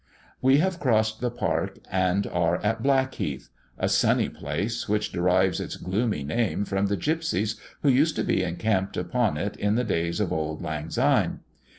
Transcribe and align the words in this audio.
We 0.41 0.57
have 0.57 0.79
crossed 0.79 1.21
the 1.21 1.29
park, 1.29 1.77
and 1.91 2.25
are 2.25 2.57
on 2.65 2.77
Blackheath, 2.81 3.49
a 3.77 3.87
sunny 3.87 4.29
place, 4.29 4.89
which 4.89 5.11
derives 5.11 5.59
its 5.59 5.75
gloomy 5.75 6.23
name 6.23 6.65
from 6.65 6.87
the 6.87 6.97
Gipsies 6.97 7.57
who 7.83 7.89
used 7.89 8.15
to 8.15 8.23
be 8.23 8.41
encamped 8.41 8.97
upon 8.97 9.37
it 9.37 9.55
in 9.57 9.75
the 9.75 9.83
"days 9.83 10.19
of 10.19 10.33
auld 10.33 10.63
lang 10.63 10.89
syne." 10.89 11.41